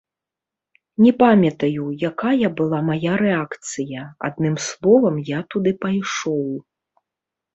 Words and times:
Не 1.07 1.09
памятаю, 1.21 1.83
якая 2.09 2.47
была 2.61 2.79
мая 2.87 3.13
рэакцыя, 3.23 4.05
адным 4.29 4.55
словам, 4.69 5.15
я 5.31 5.39
туды 5.57 5.71
пайшоў. 5.85 6.43